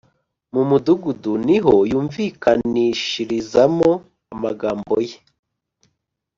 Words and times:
mu 0.53 0.61
mudugudu 0.69 1.31
ni 1.47 1.57
ho 1.63 1.73
yumvikanishirizamo 1.91 3.91
amagambo 4.33 4.95
ye: 5.07 5.17